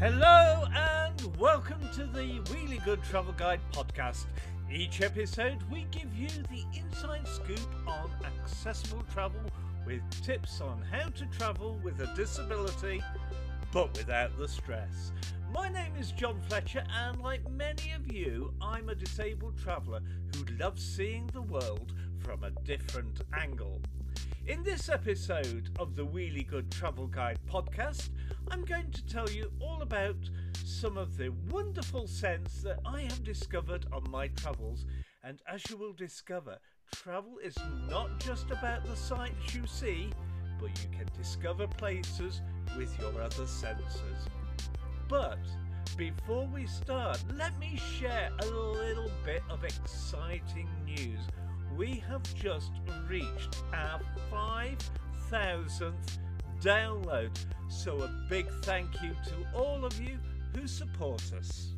Hello 0.00 0.64
and 0.72 1.36
welcome 1.38 1.80
to 1.92 2.04
the 2.04 2.38
Wheelie 2.52 2.84
Good 2.84 3.02
Travel 3.02 3.34
Guide 3.36 3.58
podcast. 3.72 4.26
Each 4.72 5.00
episode, 5.00 5.58
we 5.72 5.88
give 5.90 6.16
you 6.16 6.28
the 6.28 6.62
inside 6.72 7.26
scoop 7.26 7.58
on 7.84 8.08
accessible 8.24 9.02
travel 9.12 9.40
with 9.84 10.00
tips 10.22 10.60
on 10.60 10.80
how 10.92 11.08
to 11.08 11.26
travel 11.36 11.80
with 11.82 11.98
a 11.98 12.14
disability 12.14 13.02
but 13.72 13.92
without 13.98 14.38
the 14.38 14.46
stress. 14.46 15.10
My 15.52 15.68
name 15.68 15.96
is 15.98 16.12
Jon 16.12 16.40
Fletcher, 16.48 16.84
and 16.96 17.20
like 17.20 17.50
many 17.50 17.90
of 17.90 18.12
you, 18.12 18.54
I'm 18.62 18.90
a 18.90 18.94
disabled 18.94 19.58
traveller 19.58 20.02
who 20.32 20.44
loves 20.60 20.84
seeing 20.84 21.26
the 21.32 21.42
world 21.42 21.92
from 22.20 22.44
a 22.44 22.52
different 22.64 23.22
angle. 23.36 23.80
In 24.48 24.62
this 24.62 24.88
episode 24.88 25.68
of 25.78 25.94
the 25.94 26.06
Wheelie 26.06 26.48
Good 26.48 26.70
Travel 26.70 27.06
Guide 27.06 27.38
podcast, 27.46 28.08
I'm 28.50 28.64
going 28.64 28.90
to 28.92 29.04
tell 29.04 29.28
you 29.28 29.52
all 29.60 29.82
about 29.82 30.16
some 30.64 30.96
of 30.96 31.18
the 31.18 31.34
wonderful 31.50 32.06
scents 32.06 32.62
that 32.62 32.78
I 32.86 33.02
have 33.02 33.22
discovered 33.22 33.84
on 33.92 34.10
my 34.10 34.28
travels. 34.28 34.86
And 35.22 35.42
as 35.46 35.68
you 35.68 35.76
will 35.76 35.92
discover, 35.92 36.56
travel 36.94 37.36
is 37.44 37.56
not 37.90 38.20
just 38.20 38.50
about 38.50 38.86
the 38.86 38.96
sights 38.96 39.54
you 39.54 39.66
see, 39.66 40.10
but 40.58 40.70
you 40.82 40.88
can 40.96 41.08
discover 41.14 41.66
places 41.66 42.40
with 42.78 42.98
your 42.98 43.20
other 43.20 43.46
senses. 43.46 44.28
But 45.10 45.40
before 45.98 46.46
we 46.46 46.66
start, 46.66 47.22
let 47.36 47.58
me 47.58 47.78
share 47.98 48.30
a 48.40 48.46
little 48.46 49.10
bit 49.26 49.42
of 49.50 49.62
exciting 49.62 50.70
news. 50.86 51.20
We 51.76 52.02
have 52.08 52.22
just 52.34 52.72
reached 53.08 53.62
our 53.72 54.00
5,000th 54.32 55.92
download, 56.60 57.30
so 57.68 58.02
a 58.02 58.08
big 58.28 58.48
thank 58.62 59.02
you 59.02 59.10
to 59.10 59.58
all 59.58 59.84
of 59.84 60.00
you 60.00 60.18
who 60.54 60.66
support 60.66 61.22
us. 61.38 61.74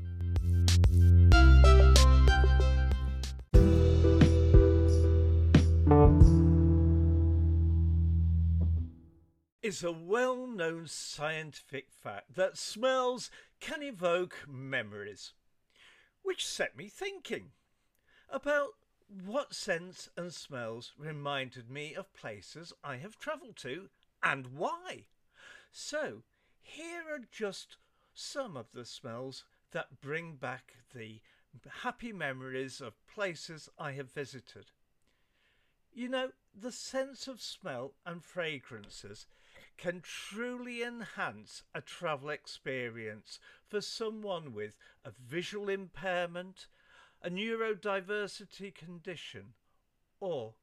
is 9.70 9.84
a 9.84 9.92
well 9.92 10.48
known 10.48 10.84
scientific 10.88 11.92
fact 11.92 12.34
that 12.34 12.58
smells 12.58 13.30
can 13.60 13.84
evoke 13.84 14.44
memories, 14.48 15.32
which 16.22 16.44
set 16.44 16.76
me 16.76 16.88
thinking 16.88 17.52
about 18.28 18.70
what 19.10 19.54
scents 19.54 20.08
and 20.16 20.32
smells 20.32 20.92
reminded 20.96 21.68
me 21.70 21.94
of 21.94 22.12
places 22.14 22.72
I 22.84 22.96
have 22.96 23.18
travelled 23.18 23.56
to 23.58 23.88
and 24.22 24.48
why. 24.56 25.06
So, 25.72 26.22
here 26.60 27.02
are 27.10 27.26
just 27.30 27.76
some 28.14 28.56
of 28.56 28.72
the 28.72 28.84
smells 28.84 29.44
that 29.72 30.00
bring 30.00 30.36
back 30.36 30.74
the 30.94 31.20
happy 31.82 32.12
memories 32.12 32.80
of 32.80 32.94
places 33.06 33.68
I 33.78 33.92
have 33.92 34.12
visited. 34.12 34.66
You 35.92 36.08
know, 36.08 36.30
the 36.54 36.72
sense 36.72 37.26
of 37.26 37.40
smell 37.40 37.94
and 38.06 38.24
fragrances 38.24 39.26
can 39.76 40.00
truly 40.02 40.82
enhance 40.82 41.62
a 41.74 41.80
travel 41.80 42.30
experience 42.30 43.40
for 43.68 43.80
someone 43.80 44.52
with 44.52 44.76
a 45.04 45.10
visual 45.10 45.68
impairment, 45.68 46.66
a 47.22 47.30
neurodiversity 47.30 48.74
condition, 48.74 49.54
or 50.20 50.54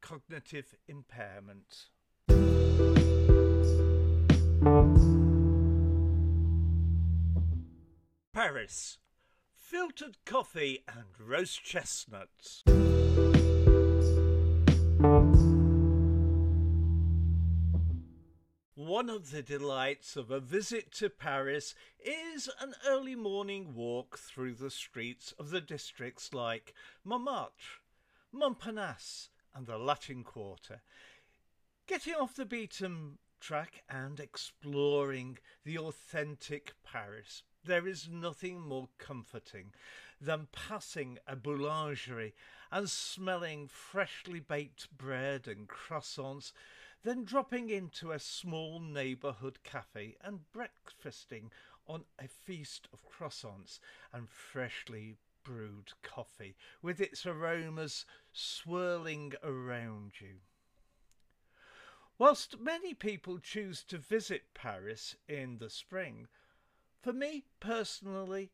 cognitive 0.00 0.74
impairment. 0.86 1.88
Paris. 8.32 8.98
Filtered 9.56 10.16
coffee 10.24 10.82
and 10.88 11.04
roast 11.18 11.62
chestnuts. 11.62 12.62
One 18.88 19.10
of 19.10 19.32
the 19.32 19.42
delights 19.42 20.16
of 20.16 20.30
a 20.30 20.40
visit 20.40 20.92
to 20.92 21.10
Paris 21.10 21.74
is 22.02 22.48
an 22.58 22.72
early 22.86 23.14
morning 23.14 23.74
walk 23.74 24.16
through 24.18 24.54
the 24.54 24.70
streets 24.70 25.32
of 25.32 25.50
the 25.50 25.60
districts 25.60 26.32
like 26.32 26.72
Montmartre, 27.04 27.82
Montparnasse, 28.32 29.28
and 29.54 29.66
the 29.66 29.76
Latin 29.76 30.24
Quarter. 30.24 30.80
Getting 31.86 32.14
off 32.14 32.34
the 32.34 32.46
beaten 32.46 33.18
track 33.40 33.82
and 33.90 34.18
exploring 34.18 35.36
the 35.66 35.76
authentic 35.76 36.72
Paris. 36.82 37.42
There 37.62 37.86
is 37.86 38.08
nothing 38.08 38.58
more 38.58 38.88
comforting 38.96 39.74
than 40.18 40.48
passing 40.50 41.18
a 41.26 41.36
boulangerie 41.36 42.32
and 42.72 42.88
smelling 42.88 43.68
freshly 43.68 44.40
baked 44.40 44.96
bread 44.96 45.46
and 45.46 45.68
croissants 45.68 46.52
then 47.08 47.24
dropping 47.24 47.70
into 47.70 48.12
a 48.12 48.18
small 48.18 48.80
neighbourhood 48.80 49.58
cafe 49.64 50.14
and 50.22 50.40
breakfasting 50.52 51.50
on 51.86 52.04
a 52.18 52.28
feast 52.28 52.86
of 52.92 52.98
croissants 53.10 53.80
and 54.12 54.28
freshly 54.28 55.16
brewed 55.42 55.90
coffee 56.02 56.54
with 56.82 57.00
its 57.00 57.24
aromas 57.24 58.04
swirling 58.34 59.32
around 59.42 60.12
you. 60.20 60.34
Whilst 62.18 62.60
many 62.60 62.92
people 62.92 63.38
choose 63.38 63.82
to 63.84 63.96
visit 63.96 64.52
Paris 64.52 65.16
in 65.26 65.56
the 65.56 65.70
spring, 65.70 66.28
for 67.00 67.14
me 67.14 67.44
personally, 67.58 68.50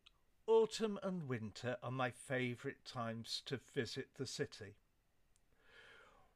autumn 0.47 0.97
and 1.03 1.27
winter 1.27 1.75
are 1.83 1.91
my 1.91 2.09
favourite 2.09 2.85
times 2.85 3.41
to 3.47 3.59
visit 3.73 4.07
the 4.17 4.25
city. 4.25 4.75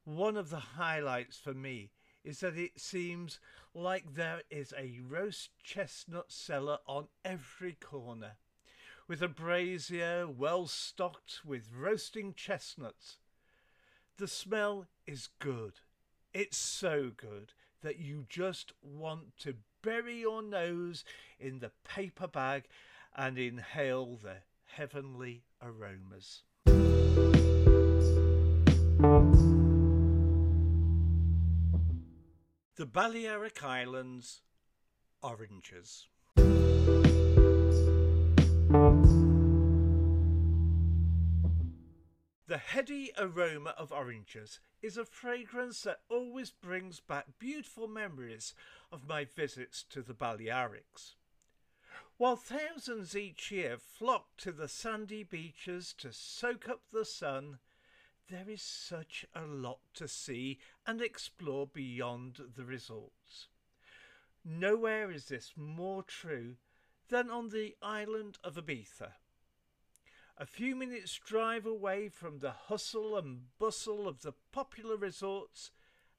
One 0.04 0.36
of 0.36 0.50
the 0.50 0.60
highlights 0.60 1.38
for 1.38 1.54
me 1.54 1.92
is 2.24 2.40
that 2.40 2.58
it 2.58 2.80
seems 2.80 3.40
like 3.74 4.16
there 4.16 4.42
is 4.50 4.74
a 4.78 5.00
roast 5.08 5.50
chestnut 5.64 6.32
seller 6.32 6.78
on 6.88 7.08
every 7.24 7.74
corner, 7.74 8.34
with 9.08 9.22
a 9.22 9.28
brazier 9.28 10.28
well 10.28 10.68
stocked 10.68 11.40
with 11.46 11.70
roasting 11.76 12.34
chestnuts. 12.34 13.18
The 14.18 14.28
smell 14.28 14.88
is 15.08 15.30
good. 15.40 15.80
It's 16.34 16.58
so 16.58 17.12
good 17.16 17.54
that 17.82 18.00
you 18.00 18.26
just 18.28 18.74
want 18.82 19.38
to 19.40 19.56
bury 19.82 20.20
your 20.20 20.42
nose 20.42 21.04
in 21.40 21.60
the 21.60 21.72
paper 21.84 22.28
bag 22.28 22.66
and 23.16 23.38
inhale 23.38 24.18
the 24.22 24.38
heavenly 24.66 25.44
aromas. 25.62 26.44
The 32.80 32.86
Balearic 32.86 33.62
Islands 33.62 34.42
Oranges. 35.22 36.08
The 42.48 42.58
heady 42.58 43.12
aroma 43.18 43.72
of 43.72 43.92
oranges 43.92 44.62
is 44.82 44.96
a 44.96 45.04
fragrance 45.04 45.82
that 45.82 46.00
always 46.08 46.52
brings 46.52 47.02
back 47.02 47.26
beautiful 47.38 47.90
memories 47.90 48.54
of 48.94 49.06
my 49.06 49.26
visits 49.26 49.84
to 49.90 50.02
the 50.02 50.14
Balearics. 50.14 51.16
While 52.16 52.38
thousands 52.38 53.14
each 53.14 53.52
year 53.52 53.78
flock 53.78 54.38
to 54.38 54.54
the 54.54 54.70
sandy 54.70 55.24
beaches 55.24 55.94
to 55.98 56.14
soak 56.14 56.70
up 56.70 56.84
the 56.94 57.04
sun, 57.04 57.60
there 58.30 58.50
is 58.50 58.62
such 58.62 59.26
a 59.36 59.42
lot 59.46 59.80
to 59.96 60.08
see 60.08 60.60
and 60.86 61.02
explore 61.02 61.68
beyond 61.68 62.40
the 62.56 62.64
resorts. 62.64 63.48
Nowhere 64.46 65.12
is 65.12 65.26
this 65.26 65.54
more 65.56 66.04
true 66.04 66.56
than 67.10 67.30
on 67.30 67.50
the 67.50 67.76
island 67.82 68.38
of 68.44 68.56
Ibiza. 68.56 69.14
A 70.38 70.46
few 70.46 70.76
minutes' 70.76 71.20
drive 71.26 71.66
away 71.66 72.08
from 72.08 72.40
the 72.40 72.52
hustle 72.52 73.18
and 73.18 73.58
bustle 73.58 74.08
of 74.08 74.22
the 74.22 74.34
popular 74.52 74.96
resorts, 74.96 75.72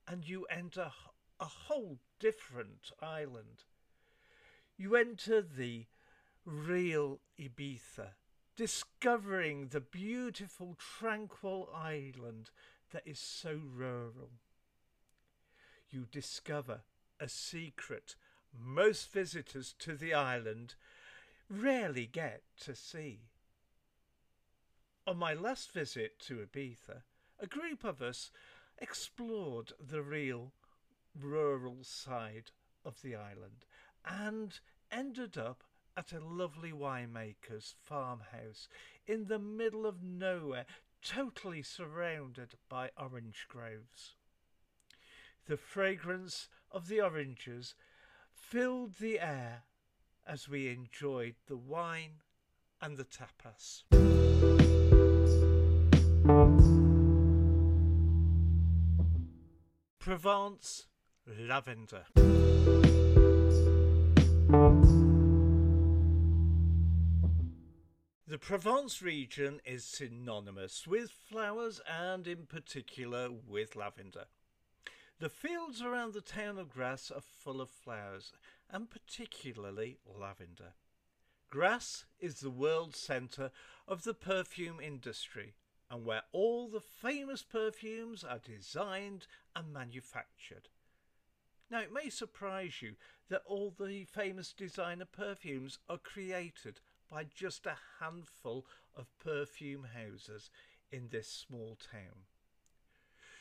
and 0.06 0.28
you 0.28 0.44
enter 0.46 0.90
a 1.38 1.44
whole 1.46 1.98
different 2.18 2.90
island. 3.00 3.64
You 4.76 4.96
enter 4.96 5.40
the 5.40 5.86
real 6.44 7.20
Ibiza, 7.38 8.10
discovering 8.60 9.68
the 9.68 9.80
beautiful, 9.80 10.76
tranquil 10.78 11.70
island 11.74 12.50
that 12.92 13.02
is 13.06 13.18
so 13.18 13.58
rural. 13.74 14.32
You 15.88 16.04
discover 16.12 16.82
a 17.18 17.26
secret 17.26 18.16
most 18.54 19.10
visitors 19.10 19.74
to 19.78 19.96
the 19.96 20.12
island 20.12 20.74
rarely 21.48 22.04
get 22.04 22.42
to 22.60 22.74
see. 22.74 23.20
On 25.06 25.16
my 25.16 25.32
last 25.32 25.72
visit 25.72 26.18
to 26.26 26.46
Ibiza, 26.46 27.00
a 27.38 27.46
group 27.46 27.82
of 27.82 28.02
us 28.02 28.30
explored 28.76 29.72
the 29.80 30.02
real 30.02 30.52
rural 31.18 31.78
side 31.80 32.50
of 32.84 33.00
the 33.00 33.16
island 33.16 33.64
and 34.04 34.60
ended 34.92 35.38
up 35.38 35.64
at 35.96 36.12
a 36.12 36.24
lovely 36.24 36.72
winemaker's 36.72 37.74
farmhouse 37.82 38.68
in 39.06 39.26
the 39.26 39.38
middle 39.38 39.86
of 39.86 40.02
nowhere, 40.02 40.66
totally 41.02 41.62
surrounded 41.62 42.54
by 42.68 42.90
orange 42.96 43.46
groves. 43.48 44.14
The 45.46 45.56
fragrance 45.56 46.48
of 46.70 46.88
the 46.88 47.00
oranges 47.00 47.74
filled 48.32 48.94
the 49.00 49.18
air 49.18 49.64
as 50.26 50.48
we 50.48 50.68
enjoyed 50.68 51.34
the 51.46 51.56
wine 51.56 52.22
and 52.80 52.96
the 52.96 53.04
tapas. 53.04 53.82
Provence 59.98 60.86
lavender. 61.26 62.04
The 68.30 68.38
Provence 68.38 69.02
region 69.02 69.60
is 69.64 69.84
synonymous 69.84 70.86
with 70.86 71.10
flowers 71.10 71.80
and 71.84 72.28
in 72.28 72.46
particular 72.46 73.28
with 73.28 73.74
lavender. 73.74 74.26
The 75.18 75.28
fields 75.28 75.82
around 75.82 76.12
the 76.12 76.20
town 76.20 76.56
of 76.56 76.70
Grasse 76.70 77.10
are 77.10 77.22
full 77.22 77.60
of 77.60 77.70
flowers 77.70 78.32
and 78.70 78.88
particularly 78.88 79.98
lavender. 80.06 80.74
Grasse 81.50 82.04
is 82.20 82.36
the 82.36 82.50
world 82.50 82.94
centre 82.94 83.50
of 83.88 84.04
the 84.04 84.14
perfume 84.14 84.78
industry 84.78 85.54
and 85.90 86.04
where 86.04 86.22
all 86.30 86.68
the 86.68 86.78
famous 86.78 87.42
perfumes 87.42 88.22
are 88.22 88.38
designed 88.38 89.26
and 89.56 89.72
manufactured. 89.72 90.68
Now, 91.68 91.80
it 91.80 91.92
may 91.92 92.10
surprise 92.10 92.80
you 92.80 92.94
that 93.28 93.42
all 93.44 93.74
the 93.76 94.04
famous 94.04 94.52
designer 94.52 95.04
perfumes 95.04 95.80
are 95.88 95.98
created 95.98 96.78
by 97.10 97.24
just 97.34 97.66
a 97.66 97.76
handful 98.00 98.66
of 98.96 99.06
perfume 99.18 99.86
houses 99.94 100.50
in 100.90 101.08
this 101.10 101.28
small 101.28 101.76
town. 101.90 102.24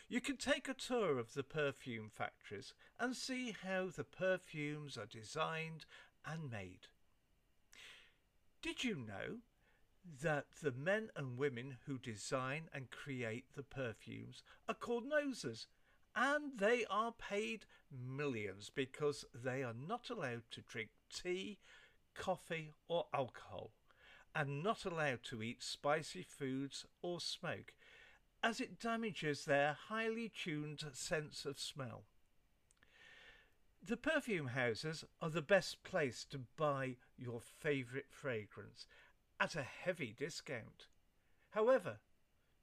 You 0.08 0.22
can 0.22 0.38
take 0.38 0.68
a 0.68 0.74
tour 0.74 1.20
of 1.20 1.34
the 1.34 1.44
perfume 1.44 2.10
factories 2.12 2.74
and 3.00 3.16
see 3.16 3.56
how 3.64 3.90
the 3.96 4.04
perfumes 4.04 4.98
are 4.98 5.06
designed 5.06 5.86
and 6.26 6.50
made. 6.50 6.88
Did 8.62 8.84
you 8.84 8.96
know 8.96 9.38
that 10.22 10.46
the 10.64 10.72
men 10.72 11.10
and 11.16 11.38
women 11.38 11.78
who 11.86 12.00
design 12.00 12.64
and 12.74 12.90
create 12.90 13.46
the 13.56 13.64
perfumes 13.64 14.42
are 14.68 14.74
called 14.74 15.06
nosers 15.06 15.68
and 16.16 16.58
they 16.58 16.86
are 16.90 17.12
paid 17.12 17.66
millions 17.92 18.72
because 18.74 19.26
they 19.34 19.64
are 19.64 19.76
not 19.88 20.10
allowed 20.10 20.44
to 20.52 20.62
drink 20.62 20.90
tea, 21.14 21.60
coffee, 22.16 22.74
or 22.88 23.08
alcohol, 23.14 23.72
and 24.36 24.64
not 24.64 24.86
allowed 24.86 25.24
to 25.24 25.44
eat 25.44 25.64
spicy 25.64 26.24
foods 26.24 26.86
or 27.02 27.20
smoke, 27.20 27.74
as 28.44 28.62
it 28.62 28.80
damages 28.80 29.46
their 29.46 29.74
highly 29.88 30.30
tuned 30.30 30.84
sense 30.94 31.46
of 31.46 31.60
smell. 31.60 32.04
The 33.82 33.98
perfume 33.98 34.48
houses 34.48 35.06
are 35.22 35.30
the 35.30 35.42
best 35.42 35.84
place 35.84 36.26
to 36.32 36.42
buy 36.58 36.98
your 37.18 37.42
favourite 37.42 38.12
fragrance 38.12 38.86
at 39.40 39.56
a 39.56 39.64
heavy 39.64 40.14
discount. 40.18 40.88
However, 41.52 42.00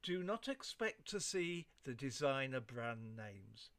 do 0.03 0.23
not 0.23 0.47
expect 0.47 1.09
to 1.09 1.21
see 1.21 1.67
the 1.85 1.95
designer 1.95 2.61
brand 2.61 3.17
names. 3.17 3.71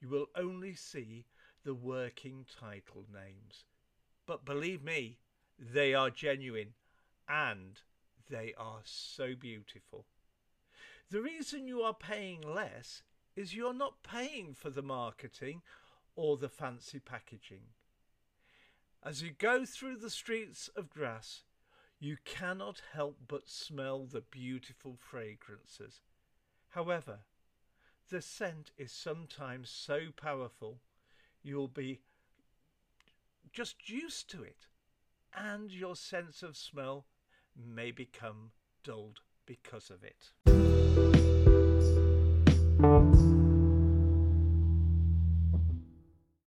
You 0.00 0.08
will 0.08 0.28
only 0.34 0.74
see 0.74 1.26
the 1.64 1.74
working 1.74 2.46
title 2.58 3.04
names. 3.12 3.64
But 4.30 4.44
believe 4.44 4.84
me, 4.84 5.18
they 5.58 5.92
are 5.92 6.08
genuine 6.08 6.74
and 7.28 7.80
they 8.28 8.54
are 8.56 8.82
so 8.84 9.34
beautiful. 9.34 10.04
The 11.10 11.20
reason 11.20 11.66
you 11.66 11.82
are 11.82 11.92
paying 11.92 12.40
less 12.40 13.02
is 13.34 13.56
you're 13.56 13.74
not 13.74 14.04
paying 14.04 14.54
for 14.54 14.70
the 14.70 14.84
marketing 14.84 15.62
or 16.14 16.36
the 16.36 16.48
fancy 16.48 17.00
packaging. 17.00 17.72
As 19.02 19.20
you 19.20 19.32
go 19.36 19.64
through 19.64 19.96
the 19.96 20.10
streets 20.10 20.70
of 20.76 20.90
Grasse, 20.90 21.42
you 21.98 22.16
cannot 22.24 22.82
help 22.92 23.16
but 23.26 23.48
smell 23.48 24.04
the 24.04 24.20
beautiful 24.20 24.96
fragrances. 24.96 26.02
However, 26.68 27.18
the 28.10 28.22
scent 28.22 28.70
is 28.78 28.92
sometimes 28.92 29.70
so 29.70 30.02
powerful 30.16 30.78
you'll 31.42 31.66
be 31.66 32.02
just 33.52 33.88
used 33.88 34.30
to 34.30 34.42
it, 34.42 34.66
and 35.36 35.72
your 35.72 35.96
sense 35.96 36.42
of 36.42 36.56
smell 36.56 37.06
may 37.56 37.90
become 37.90 38.52
dulled 38.84 39.20
because 39.46 39.90
of 39.90 40.04
it. 40.04 40.32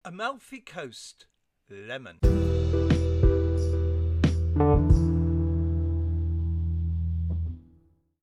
Amalfi 0.05 0.61
Coast 0.61 1.27
Lemon. 1.71 2.19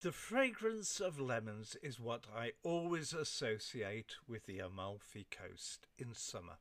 The 0.01 0.11
fragrance 0.11 0.99
of 0.99 1.19
lemons 1.19 1.77
is 1.81 1.99
what 1.99 2.25
I 2.35 2.51
always 2.63 3.13
associate 3.13 4.15
with 4.27 4.45
the 4.45 4.59
Amalfi 4.59 5.27
Coast 5.31 5.87
in 5.97 6.13
summer. 6.13 6.57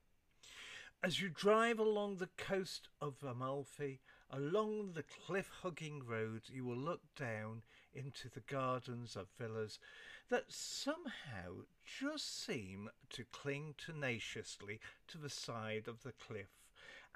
As 1.05 1.21
you 1.21 1.31
drive 1.31 1.81
along 1.81 2.19
the 2.19 2.31
coast 2.37 2.89
of 3.01 3.25
Amalfi, 3.25 3.99
along 4.31 4.93
the 4.93 5.03
cliff 5.03 5.51
hugging 5.63 6.07
roads, 6.07 6.49
you 6.49 6.65
will 6.65 6.77
look 6.77 7.01
down 7.17 7.63
into 7.93 8.29
the 8.29 8.43
gardens 8.43 9.17
of 9.17 9.27
villas 9.37 9.81
that 10.29 10.53
somehow 10.53 11.65
just 11.85 12.45
seem 12.45 12.89
to 13.11 13.25
cling 13.25 13.75
tenaciously 13.77 14.79
to 15.09 15.19
the 15.19 15.29
side 15.29 15.89
of 15.89 16.05
the 16.05 16.13
cliff, 16.13 16.61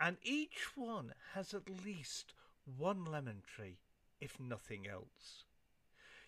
and 0.01 0.17
each 0.21 0.77
one 0.77 1.15
has 1.35 1.55
at 1.55 1.85
least 1.85 2.35
one 2.65 3.05
lemon 3.05 3.43
tree, 3.47 3.79
if 4.21 4.41
nothing 4.41 4.89
else. 4.89 5.46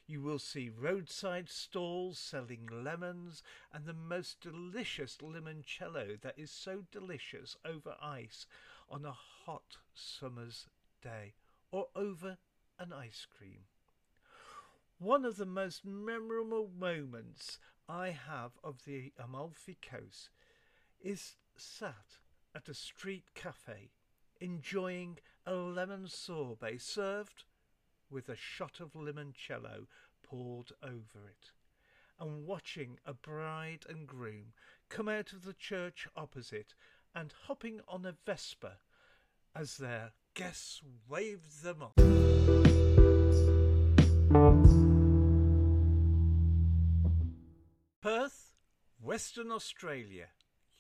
You 0.09 0.23
will 0.23 0.39
see 0.39 0.71
roadside 0.71 1.51
stalls 1.51 2.19
selling 2.19 2.67
lemons 2.73 3.43
and 3.71 3.85
the 3.85 3.93
most 3.93 4.41
delicious 4.41 5.19
limoncello 5.21 6.19
that 6.23 6.39
is 6.39 6.51
so 6.51 6.87
delicious 6.91 7.59
over 7.63 7.95
ice 8.01 8.47
on 8.89 9.05
a 9.05 9.13
hot 9.13 9.77
summer's 9.93 10.67
day 11.03 11.35
or 11.71 11.89
over 11.95 12.39
an 12.79 12.91
ice 12.91 13.27
cream. 13.37 13.67
One 14.99 15.27
of 15.27 15.37
the 15.37 15.45
most 15.45 15.85
memorable 15.85 16.71
moments 16.75 17.59
I 17.87 18.09
have 18.09 18.53
of 18.65 18.87
the 18.87 19.13
Amalfi 19.23 19.77
Coast 19.83 20.31
is 21.03 21.37
sat 21.55 22.17
at 22.55 22.71
a 22.71 22.75
street 22.75 23.35
cafe 23.35 23.91
enjoying 24.41 25.19
a 25.45 25.53
lemon 25.53 26.09
sorbet 26.09 26.79
served 26.81 27.45
with 28.11 28.29
a 28.29 28.37
shot 28.37 28.81
of 28.81 28.93
limoncello 28.95 29.87
poured 30.23 30.73
over 30.83 31.27
it, 31.29 31.53
and 32.21 32.47
watching 32.47 32.99
a 33.07 33.15
bride 33.15 33.85
and 33.89 34.07
groom 34.07 34.53
come 34.89 35.09
out 35.09 35.33
of 35.33 35.45
the 35.45 35.55
church 35.55 36.09
opposite 36.17 36.75
and 37.15 37.33
hopping 37.47 37.81
on 37.89 38.05
a 38.05 38.15
Vespa 38.27 38.79
as 39.55 39.77
their 39.77 40.13
guests 40.35 40.83
waved 41.09 41.63
them 41.63 41.83
off. 41.83 41.95
Perth, 48.01 48.53
Western 49.03 49.51
Australia, 49.51 50.29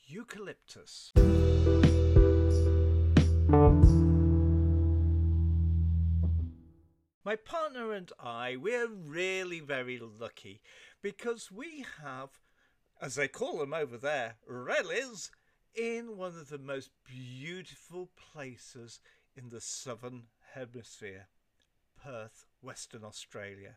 eucalyptus. 0.06 1.12
My 7.28 7.36
partner 7.36 7.92
and 7.92 8.10
I, 8.18 8.56
we're 8.56 8.88
really 8.88 9.60
very 9.60 9.98
lucky 9.98 10.62
because 11.02 11.52
we 11.52 11.84
have, 12.02 12.30
as 13.02 13.16
they 13.16 13.28
call 13.28 13.58
them 13.58 13.74
over 13.74 13.98
there, 13.98 14.36
rallies 14.46 15.30
in 15.74 16.16
one 16.16 16.28
of 16.30 16.48
the 16.48 16.56
most 16.56 16.88
beautiful 17.04 18.08
places 18.32 19.00
in 19.36 19.50
the 19.50 19.60
southern 19.60 20.22
hemisphere, 20.54 21.26
Perth, 22.02 22.46
Western 22.62 23.04
Australia. 23.04 23.74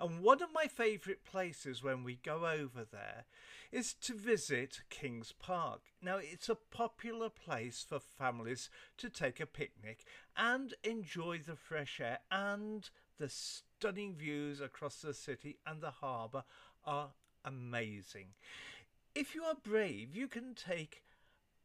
And 0.00 0.22
one 0.22 0.42
of 0.42 0.52
my 0.52 0.66
favourite 0.66 1.24
places 1.24 1.82
when 1.82 2.04
we 2.04 2.16
go 2.16 2.46
over 2.46 2.84
there 2.90 3.24
is 3.70 3.94
to 3.94 4.14
visit 4.14 4.82
Kings 4.90 5.32
Park. 5.32 5.80
Now, 6.02 6.18
it's 6.18 6.48
a 6.48 6.54
popular 6.54 7.28
place 7.28 7.84
for 7.88 7.98
families 7.98 8.70
to 8.98 9.08
take 9.08 9.40
a 9.40 9.46
picnic 9.46 10.04
and 10.36 10.74
enjoy 10.84 11.38
the 11.38 11.56
fresh 11.56 12.00
air, 12.00 12.18
and 12.30 12.88
the 13.18 13.28
stunning 13.28 14.14
views 14.14 14.60
across 14.60 14.96
the 14.96 15.14
city 15.14 15.58
and 15.66 15.80
the 15.80 15.90
harbour 15.90 16.44
are 16.84 17.10
amazing. 17.44 18.28
If 19.14 19.34
you 19.34 19.44
are 19.44 19.54
brave, 19.54 20.16
you 20.16 20.28
can 20.28 20.54
take 20.54 21.04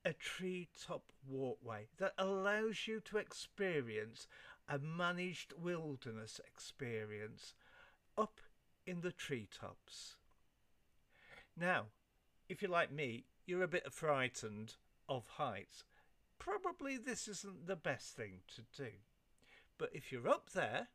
a 0.05 0.13
treetop 0.13 1.11
walkway 1.27 1.87
that 1.97 2.13
allows 2.17 2.87
you 2.87 2.99
to 3.01 3.17
experience 3.17 4.27
a 4.67 4.79
managed 4.79 5.53
wilderness 5.61 6.39
experience 6.45 7.53
up 8.19 8.39
in 8.85 9.01
the 9.01 9.11
treetops. 9.11 10.15
Now, 11.55 11.85
if 12.47 12.61
you're 12.61 12.71
like 12.71 12.91
me, 12.91 13.25
you're 13.45 13.63
a 13.63 13.67
bit 13.67 13.91
frightened 13.93 14.75
of 15.07 15.27
heights. 15.37 15.83
Probably 16.37 16.97
this 16.97 17.27
isn't 17.27 17.67
the 17.67 17.75
best 17.75 18.15
thing 18.15 18.41
to 18.55 18.61
do. 18.75 18.91
But 19.77 19.89
if 19.93 20.11
you're 20.11 20.29
up 20.29 20.51
there, 20.51 20.87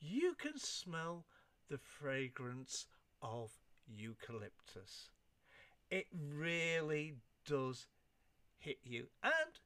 you 0.00 0.34
can 0.38 0.58
smell 0.58 1.24
the 1.68 1.78
fragrance 1.78 2.86
of 3.20 3.50
eucalyptus. 3.86 5.10
It 5.90 6.06
really 6.12 7.14
does 7.46 7.86
hit 8.58 8.78
you. 8.84 9.06
And 9.22 9.60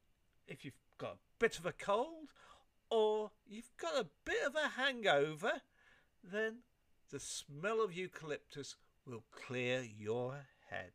if 0.47 0.63
you've 0.63 0.73
got 0.97 1.13
a 1.13 1.17
bit 1.39 1.57
of 1.57 1.65
a 1.65 1.71
cold 1.71 2.33
or 2.89 3.31
you've 3.47 3.75
got 3.77 3.95
a 3.95 4.07
bit 4.25 4.45
of 4.45 4.55
a 4.55 4.69
hangover, 4.79 5.61
then 6.23 6.57
the 7.09 7.19
smell 7.19 7.81
of 7.81 7.93
eucalyptus 7.93 8.75
will 9.05 9.23
clear 9.31 9.81
your 9.97 10.35
head. 10.69 10.91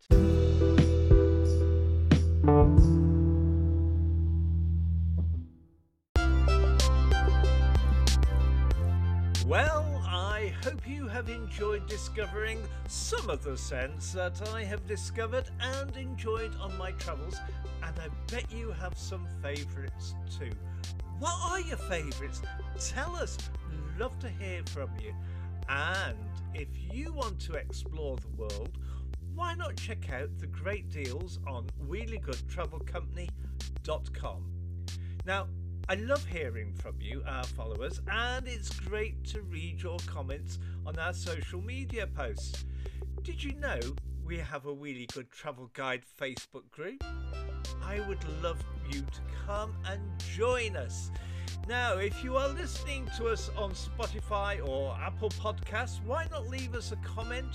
Well, 9.46 10.02
I 10.06 10.52
hope 10.62 10.86
you 10.86 11.08
have 11.08 11.30
enjoyed 11.30 11.86
discovering 11.88 12.58
some 12.88 13.30
of 13.30 13.42
the 13.42 13.56
scents 13.56 14.12
that 14.12 14.50
I 14.50 14.64
have 14.64 14.86
discovered 14.86 15.48
and 15.60 15.96
enjoyed 15.96 16.54
on 16.56 16.76
my 16.76 16.92
travels, 16.92 17.36
and 17.82 17.98
I 17.98 18.08
bet 18.30 18.52
you 18.52 18.70
have 18.72 18.98
some 18.98 19.26
favourites 19.42 20.14
too. 20.38 20.50
What 21.18 21.38
are 21.42 21.60
your 21.60 21.78
favourites? 21.78 22.42
Tell 22.78 23.16
us, 23.16 23.38
love 23.98 24.18
to 24.18 24.28
hear 24.28 24.62
from 24.66 24.90
you. 25.02 25.14
And 25.68 26.16
if 26.54 26.68
you 26.92 27.12
want 27.12 27.40
to 27.40 27.54
explore 27.54 28.16
the 28.16 28.28
world, 28.36 28.78
why 29.34 29.54
not 29.54 29.76
check 29.76 30.10
out 30.12 30.30
the 30.38 30.46
great 30.46 30.90
deals 30.90 31.40
on 31.46 31.66
wheeliegoodtravelcompany.com. 31.88 34.44
Now, 35.24 35.48
I 35.88 35.94
love 35.96 36.24
hearing 36.26 36.72
from 36.74 36.94
you, 37.00 37.22
our 37.26 37.42
followers, 37.44 38.00
and 38.10 38.46
it's 38.46 38.78
great 38.80 39.24
to 39.26 39.42
read 39.42 39.82
your 39.82 39.98
comments 40.06 40.58
on 40.86 40.98
our 40.98 41.12
social 41.12 41.60
media 41.60 42.06
posts. 42.06 42.64
Did 43.22 43.42
you 43.42 43.54
know 43.54 43.80
we 44.24 44.38
have 44.38 44.66
a 44.66 44.74
Wheelie 44.74 45.12
Good 45.12 45.30
Travel 45.30 45.70
Guide 45.72 46.02
Facebook 46.20 46.70
group? 46.70 47.02
I 47.84 48.00
would 48.08 48.24
love 48.42 48.62
you 48.90 49.00
to 49.00 49.20
come 49.46 49.74
and 49.86 50.00
join 50.36 50.76
us. 50.76 51.10
Now, 51.68 51.98
if 51.98 52.24
you 52.24 52.36
are 52.36 52.48
listening 52.48 53.08
to 53.16 53.28
us 53.28 53.50
on 53.56 53.70
Spotify 53.70 54.66
or 54.66 54.96
Apple 55.00 55.30
Podcasts, 55.30 56.04
why 56.04 56.26
not 56.30 56.48
leave 56.48 56.74
us 56.74 56.90
a 56.90 56.96
comment, 56.96 57.46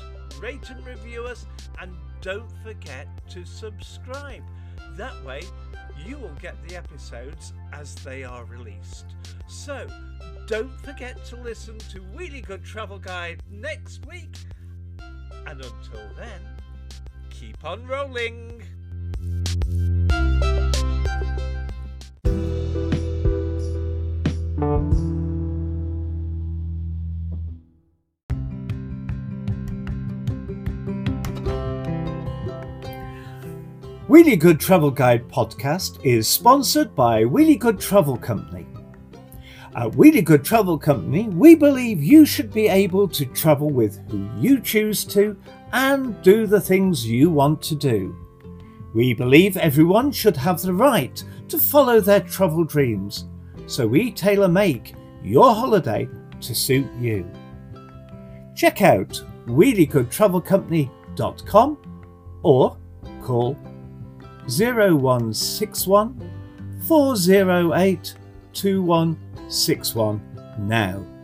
rate 0.41 0.69
and 0.69 0.85
review 0.85 1.25
us, 1.25 1.45
and 1.81 1.93
don't 2.21 2.49
forget 2.63 3.07
to 3.29 3.45
subscribe. 3.45 4.43
That 4.91 5.13
way, 5.25 5.41
you 6.05 6.17
will 6.17 6.35
get 6.41 6.55
the 6.67 6.77
episodes 6.77 7.53
as 7.73 7.95
they 7.95 8.23
are 8.23 8.45
released. 8.45 9.07
So, 9.47 9.87
don't 10.47 10.71
forget 10.81 11.25
to 11.25 11.35
listen 11.35 11.77
to 11.77 11.99
Wheelie 12.15 12.45
Good 12.45 12.63
Travel 12.63 12.99
Guide 12.99 13.43
next 13.51 14.05
week. 14.07 14.37
And 15.45 15.61
until 15.61 16.09
then, 16.15 16.41
keep 17.29 17.63
on 17.65 17.85
rolling. 17.85 18.63
Wheelie 34.07 34.39
Good 34.39 34.59
Travel 34.61 34.89
Guide 34.89 35.27
podcast 35.27 35.99
is 36.01 36.29
sponsored 36.29 36.95
by 36.95 37.25
Wheelie 37.25 37.59
Good 37.59 37.77
Travel 37.77 38.15
Company. 38.15 38.65
At 39.75 39.91
Wheelie 39.91 40.23
Good 40.23 40.45
Travel 40.45 40.77
Company, 40.77 41.27
we 41.27 41.55
believe 41.55 42.01
you 42.01 42.25
should 42.25 42.53
be 42.53 42.69
able 42.69 43.09
to 43.09 43.25
travel 43.25 43.69
with 43.69 43.99
who 44.09 44.29
you 44.39 44.61
choose 44.61 45.03
to 45.07 45.35
and 45.73 46.21
do 46.21 46.47
the 46.47 46.61
things 46.61 47.05
you 47.05 47.29
want 47.29 47.61
to 47.63 47.75
do. 47.75 48.15
We 48.95 49.13
believe 49.13 49.57
everyone 49.57 50.13
should 50.13 50.37
have 50.37 50.61
the 50.61 50.73
right 50.73 51.21
to 51.49 51.57
follow 51.57 51.99
their 51.99 52.21
travel 52.21 52.63
dreams, 52.63 53.25
so 53.65 53.85
we 53.85 54.11
tailor 54.11 54.47
make 54.47 54.95
your 55.21 55.53
holiday 55.53 56.07
to 56.39 56.55
suit 56.55 56.87
you. 56.97 57.29
Check 58.55 58.81
out 58.81 59.21
wheeliegoodtravelcompany.com 59.47 61.77
or 62.43 62.77
call 63.21 63.57
0161 64.47 66.31
408 66.87 68.15
2161 68.53 70.21
now. 70.59 71.16